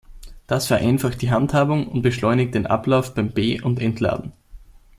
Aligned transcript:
Das 0.47 0.65
vereinfacht 0.65 1.21
die 1.21 1.29
Handhabung 1.29 1.85
und 1.87 2.01
beschleunigt 2.01 2.55
den 2.55 2.65
Ablauf 2.65 3.13
beim 3.13 3.33
Be- 3.33 3.61
und 3.63 3.79
Entladen. 3.79 4.31